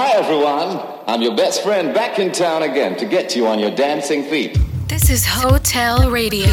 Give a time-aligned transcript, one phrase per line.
[0.00, 0.80] Hi, everyone.
[1.08, 4.56] I'm your best friend back in town again to get you on your dancing feet.
[4.86, 6.46] This is Hotel Radio.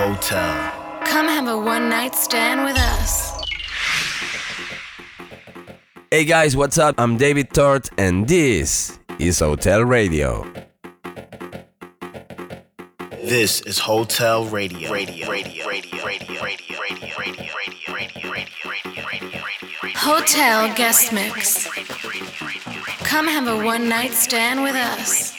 [0.00, 1.02] Hotel.
[1.04, 3.38] Come have a one night stand with us.
[6.10, 6.94] Hey guys, what's up?
[6.96, 10.50] I'm David Tort, and this is Hotel Radio.
[13.26, 14.88] This is Hotel Radio.
[14.88, 15.28] Radio.
[15.28, 15.66] Radio.
[15.66, 16.04] Radio.
[16.04, 16.04] Radio.
[16.04, 16.40] Radio.
[16.40, 16.76] Radio.
[16.78, 17.12] Radio.
[17.18, 17.92] Radio.
[17.92, 18.30] Radio.
[18.32, 19.42] Radio.
[19.82, 19.98] Radio.
[19.98, 21.66] Hotel guest mix.
[23.02, 25.35] Come have a one night stand with us.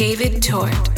[0.00, 0.89] David Tort.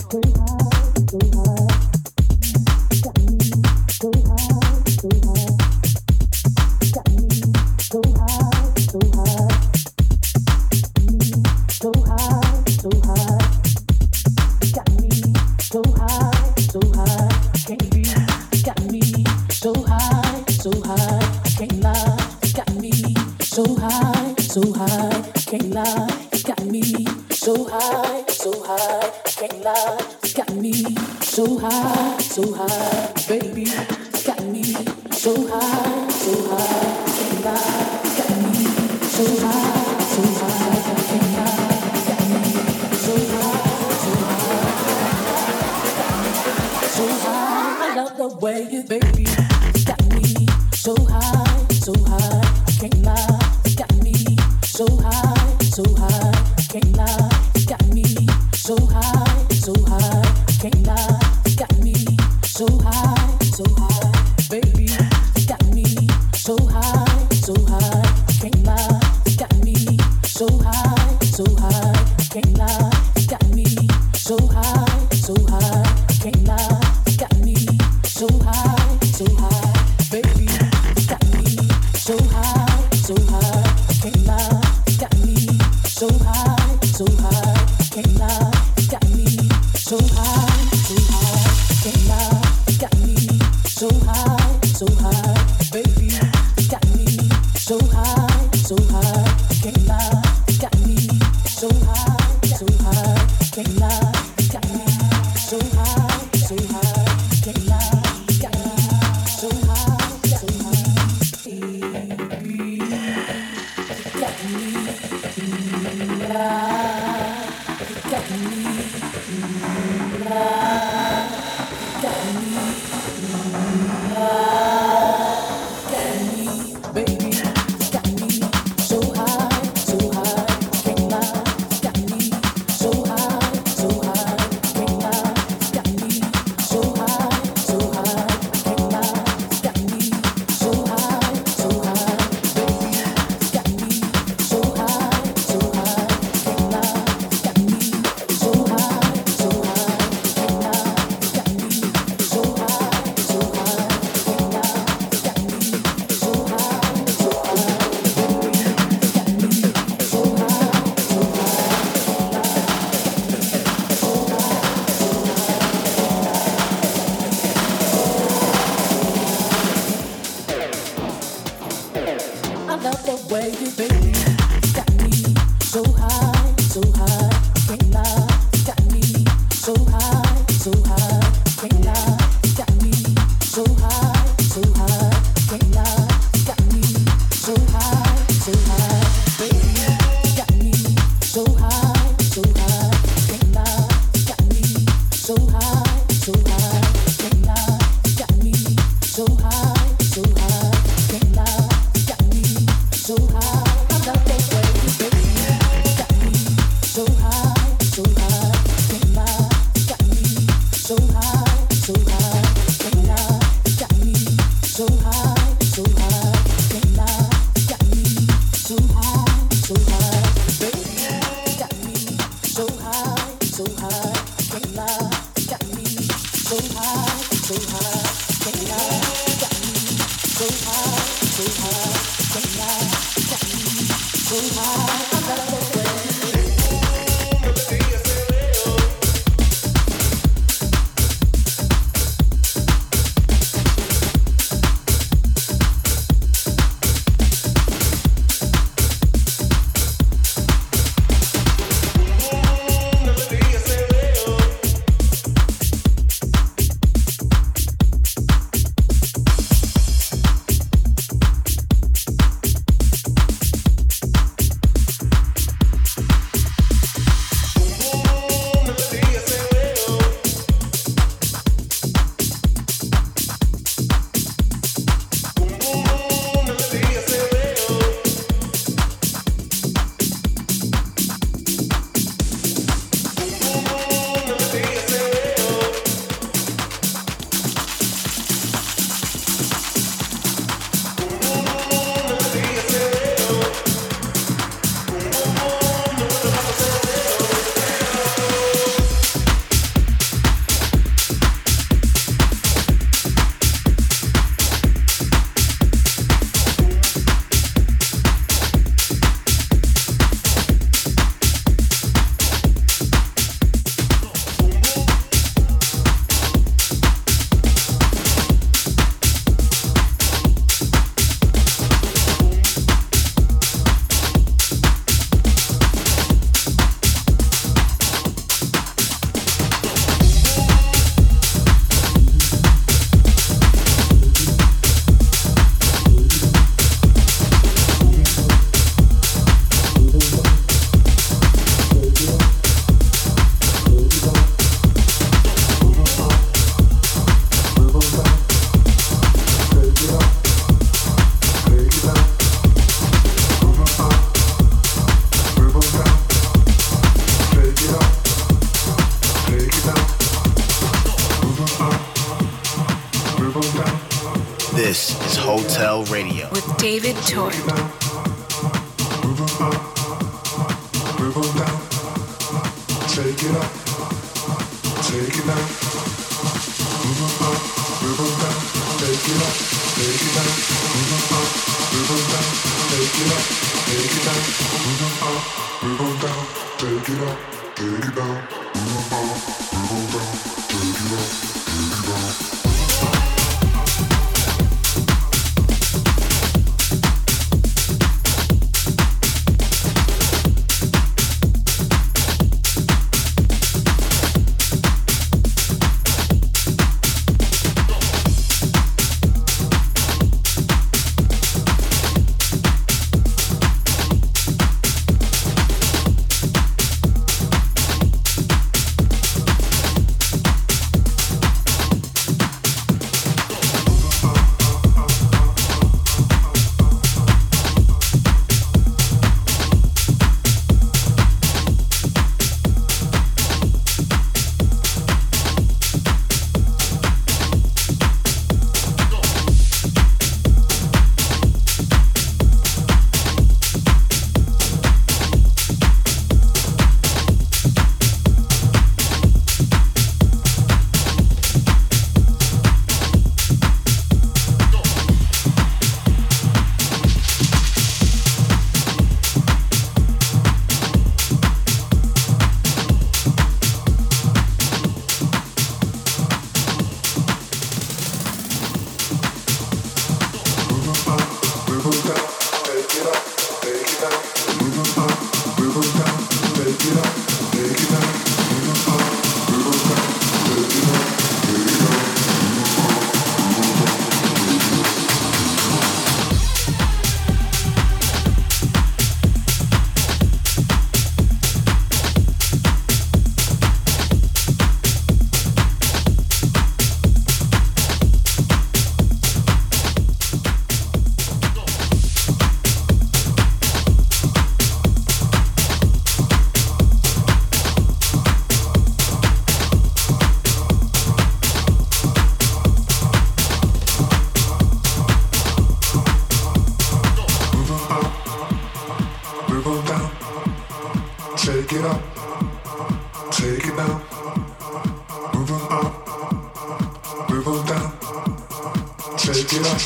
[529.03, 529.59] Take it up,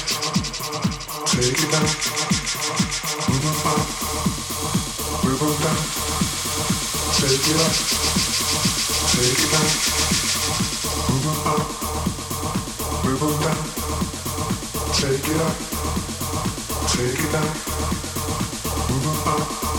[1.26, 1.84] take it down.
[3.28, 3.84] Rhythm up,
[5.24, 5.76] rhythm down.
[7.12, 7.74] Take it up,
[9.12, 9.68] take it down.
[11.12, 11.68] Rhythm up,
[13.04, 13.60] rhythm down.
[14.94, 15.56] Take it up,
[16.88, 17.52] take it down.
[18.88, 19.65] Rhythm up.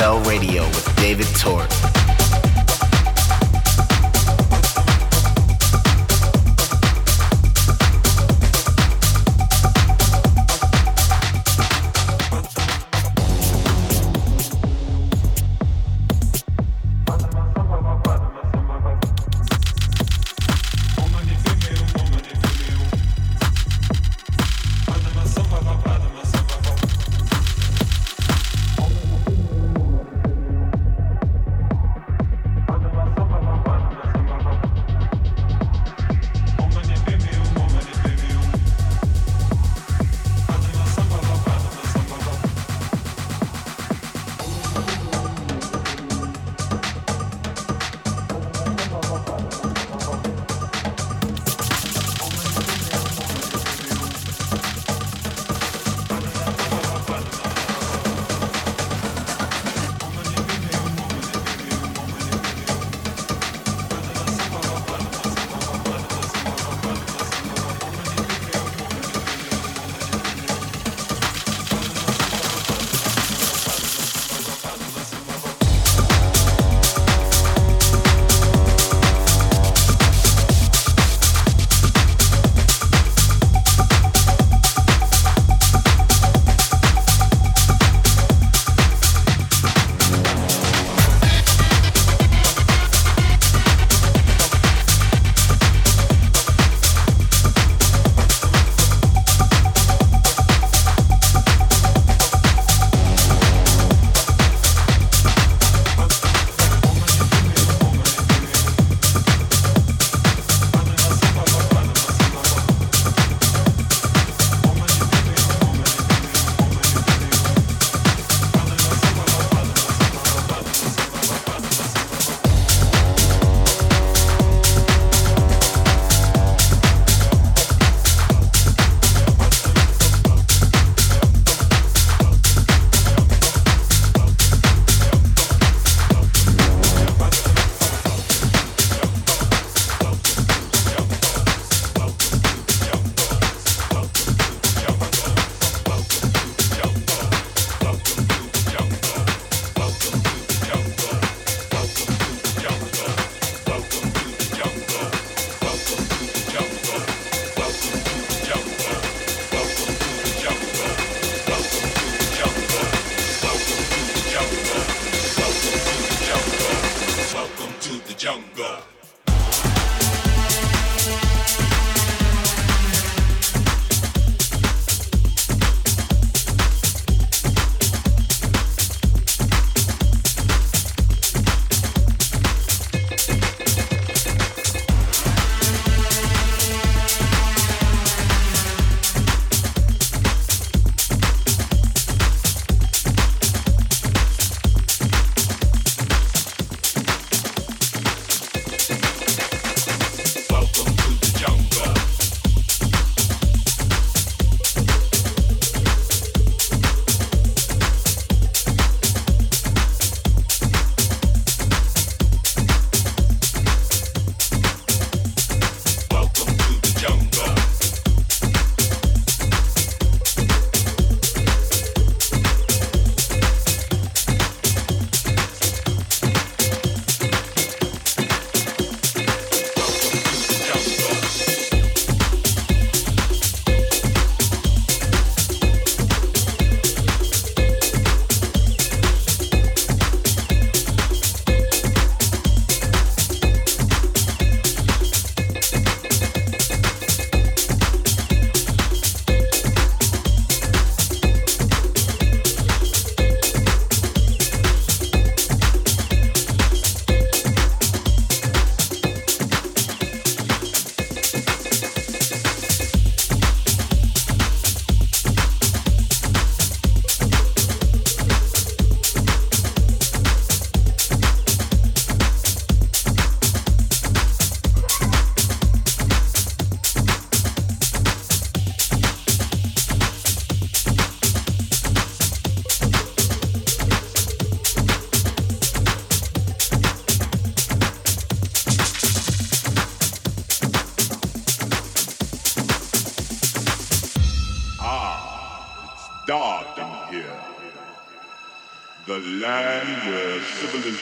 [0.00, 0.79] Hotel Radio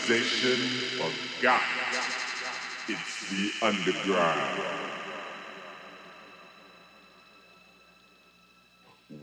[0.09, 0.59] civilization
[0.99, 1.62] forgot
[2.88, 4.62] it's the underground.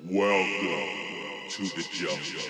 [0.06, 2.42] Welcome to the jungle.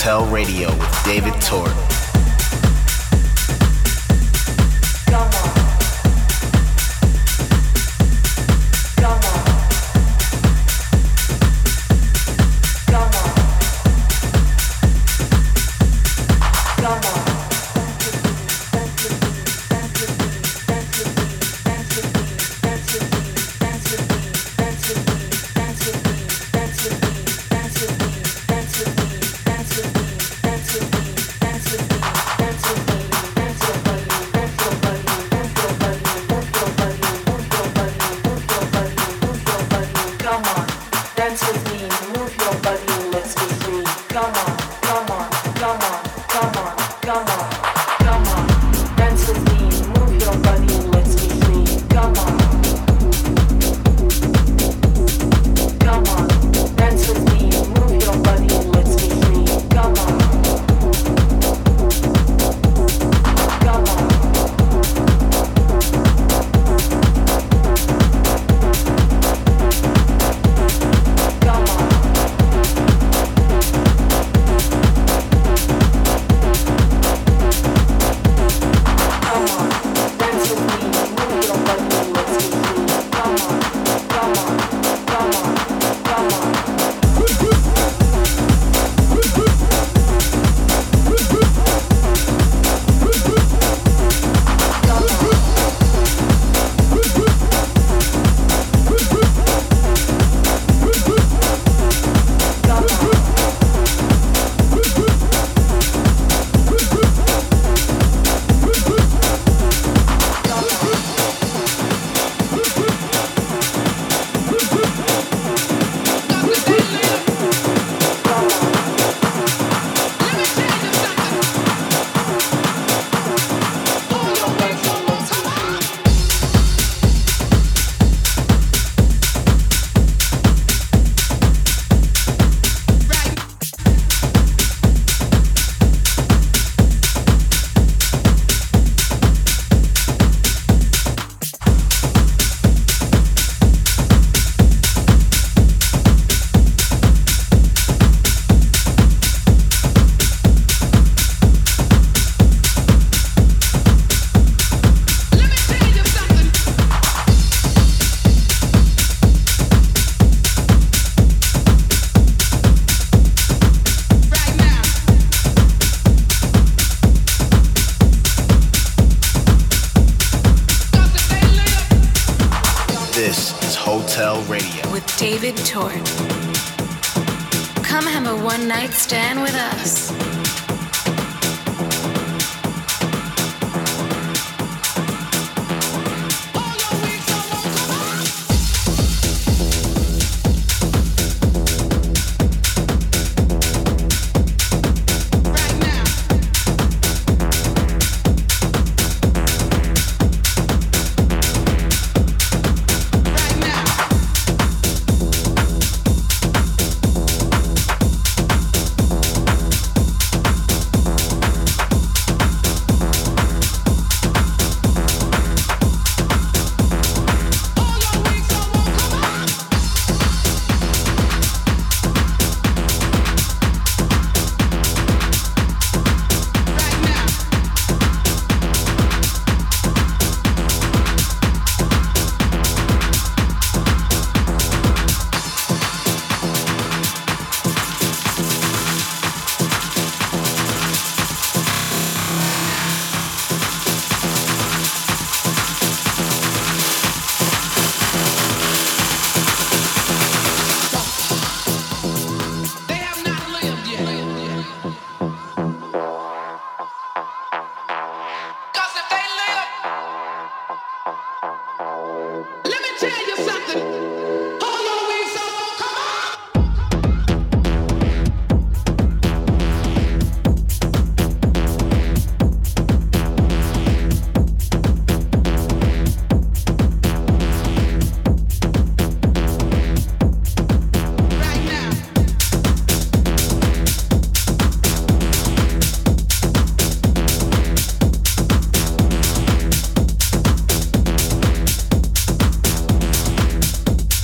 [0.00, 0.69] Hotel Radio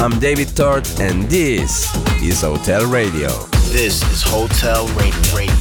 [0.06, 1.92] I'm David Tort, and this
[2.22, 3.28] is Hotel Radio.
[3.72, 5.55] This is Hotel Radio.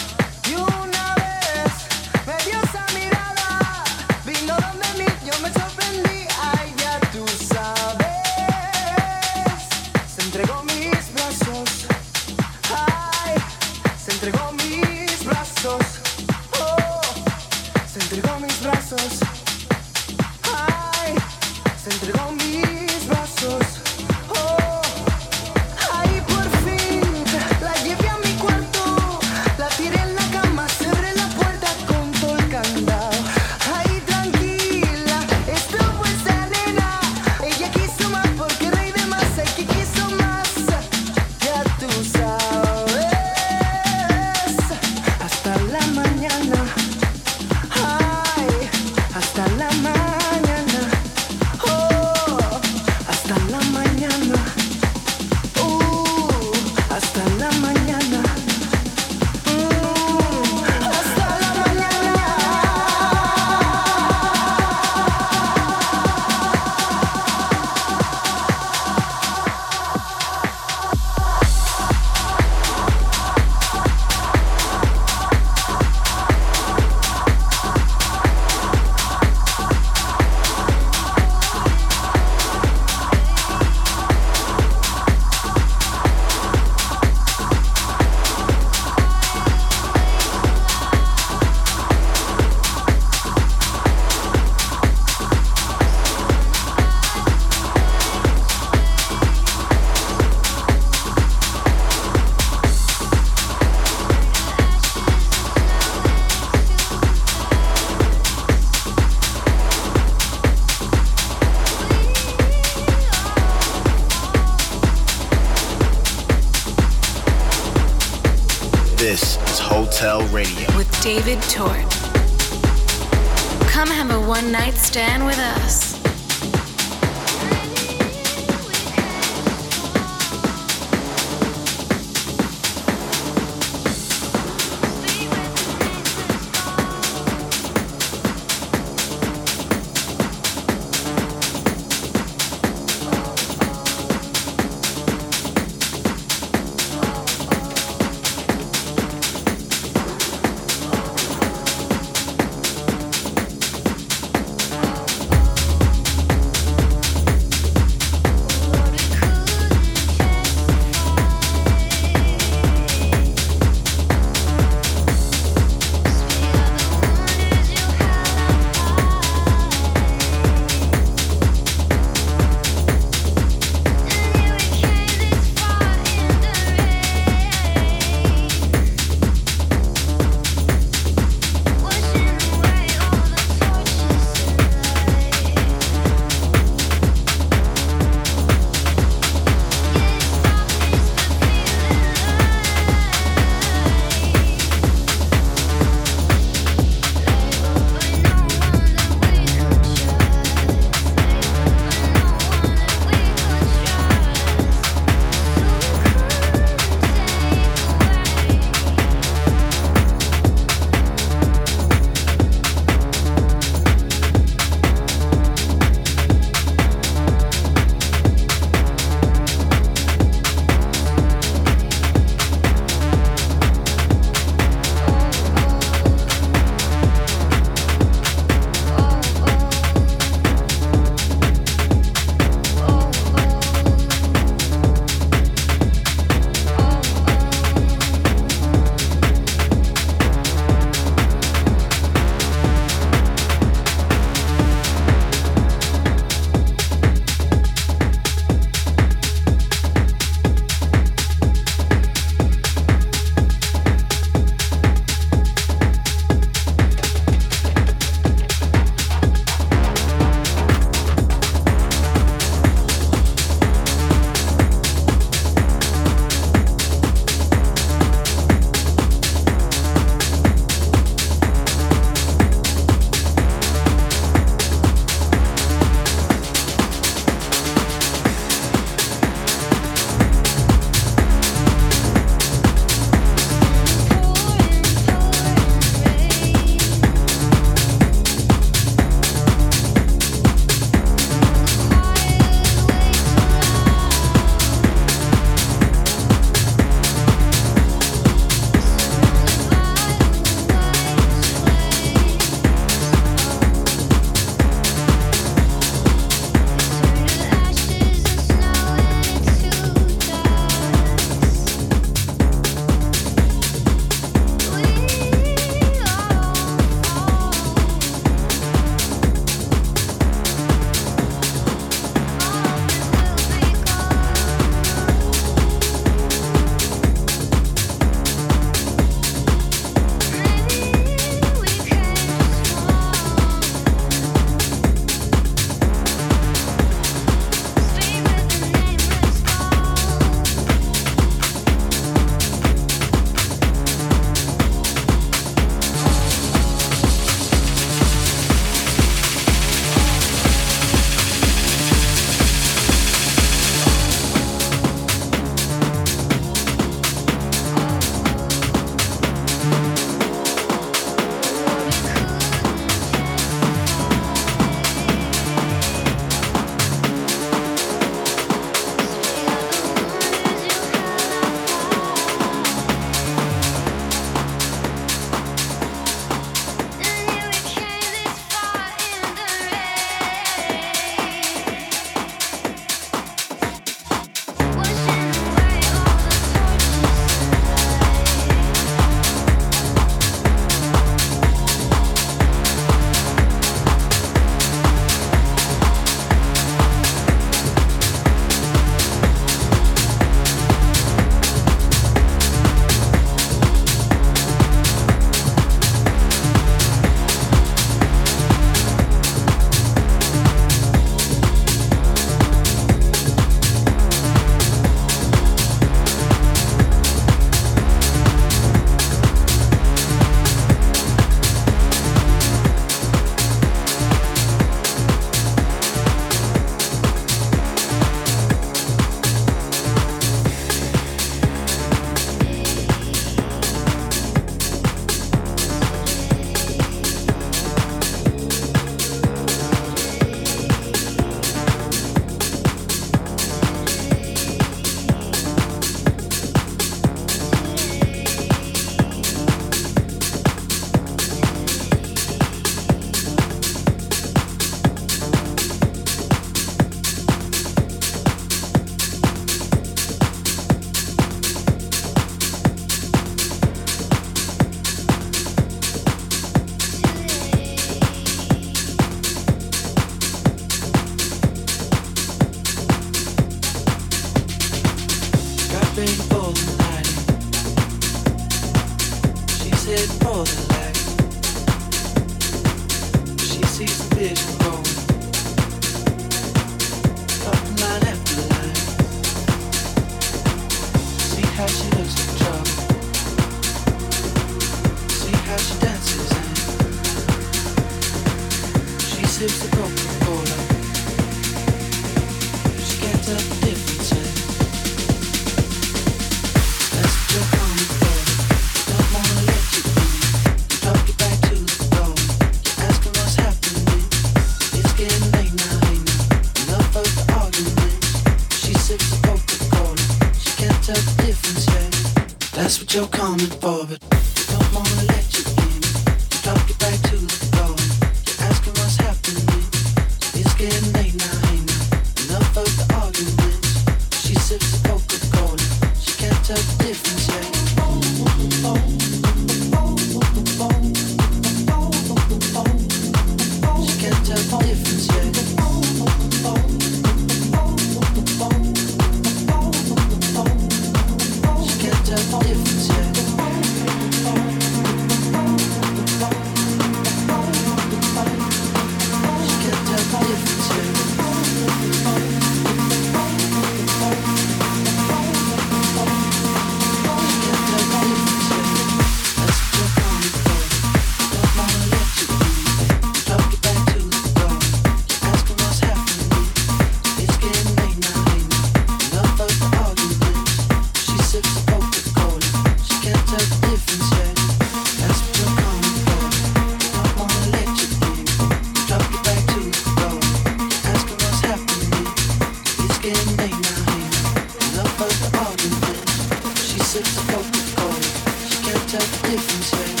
[596.93, 600.00] She can't tell the difference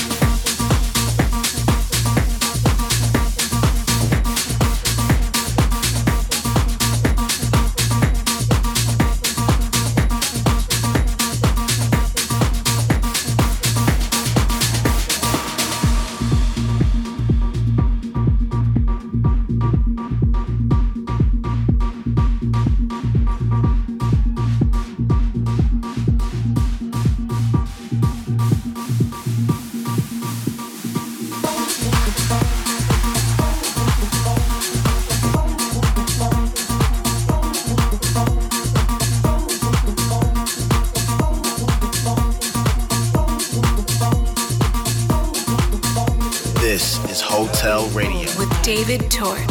[48.71, 49.50] David Tort.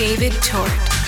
[0.00, 0.99] David Tort.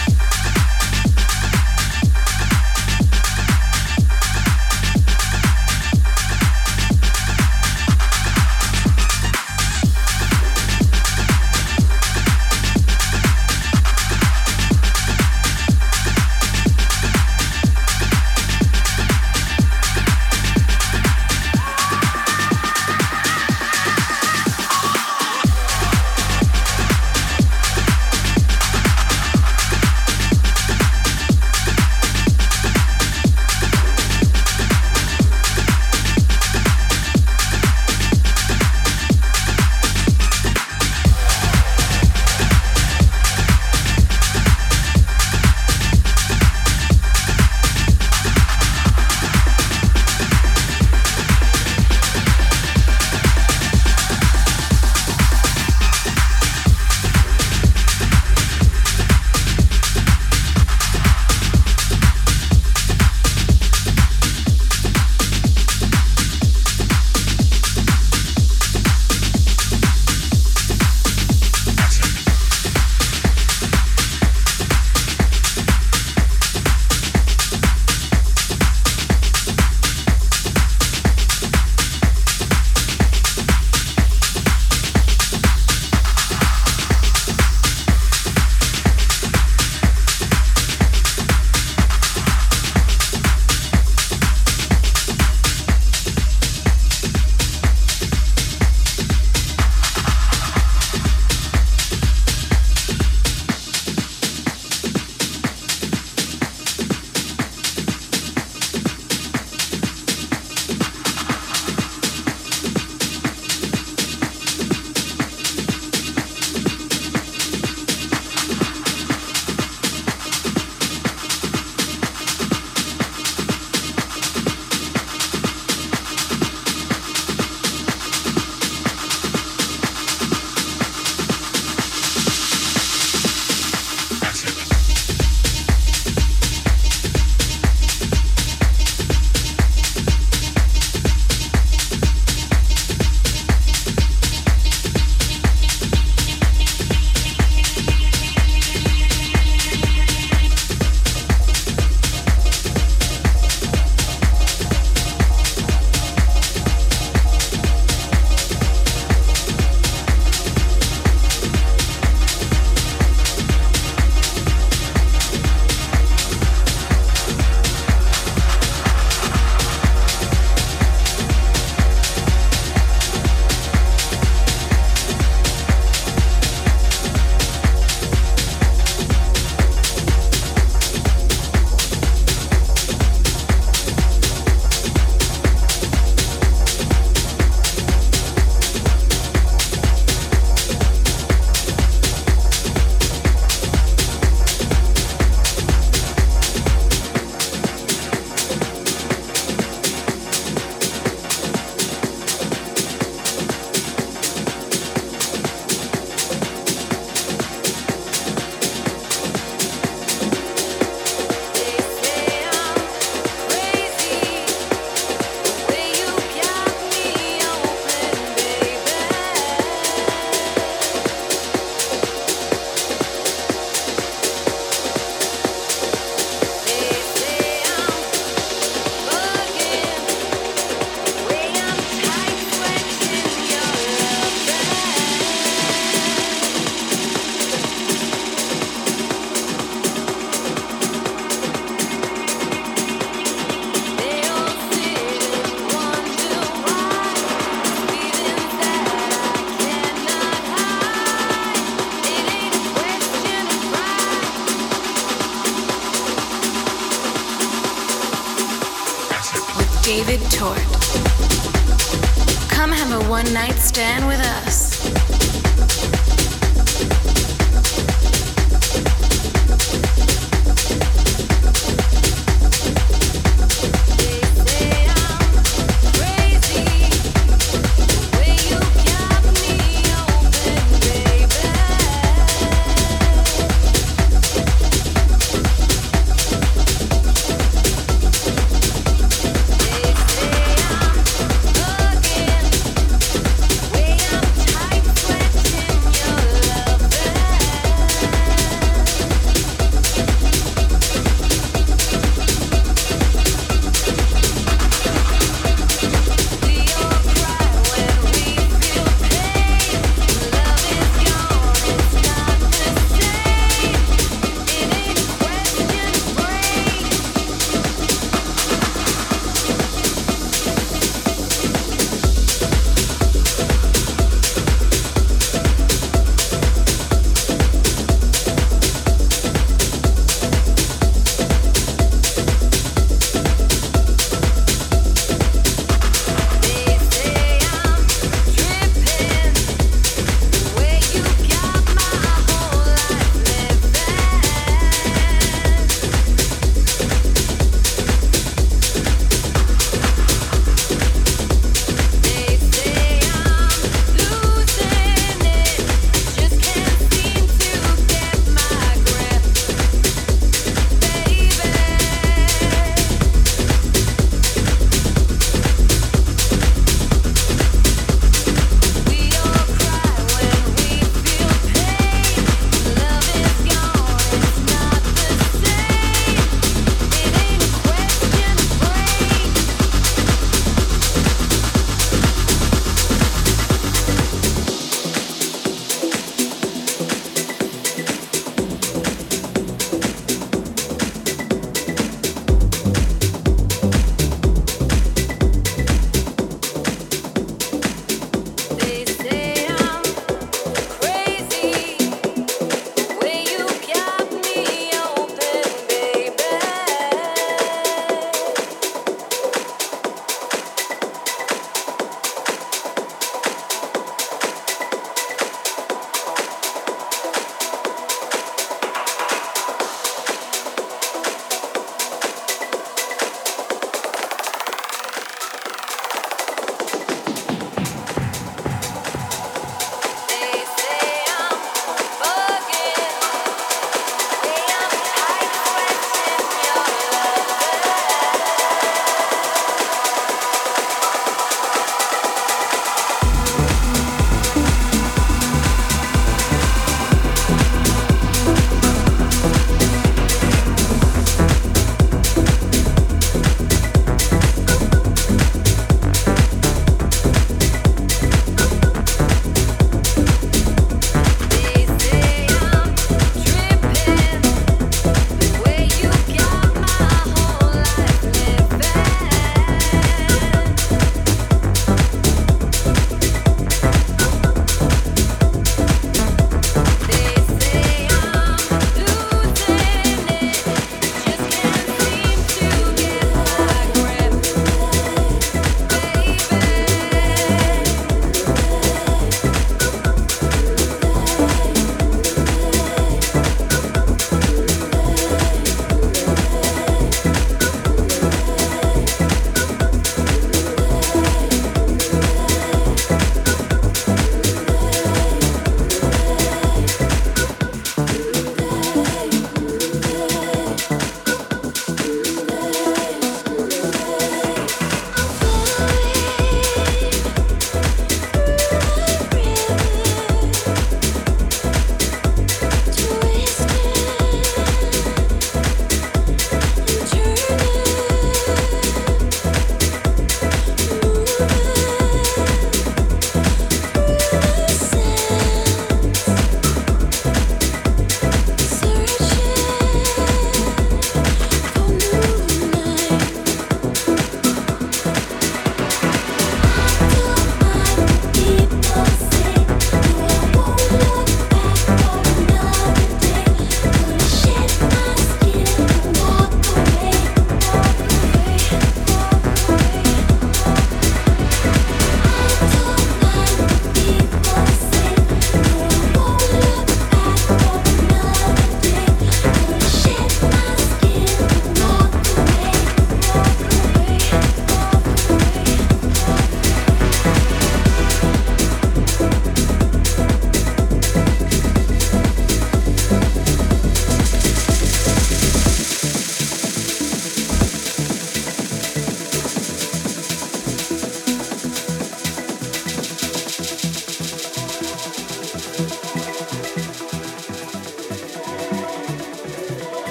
[263.24, 264.41] One night stand with us.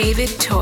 [0.00, 0.59] David Tort.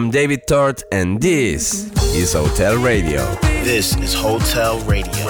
[0.00, 3.34] I'm David Tort, and this is Hotel Radio.
[3.64, 5.29] This is Hotel Radio.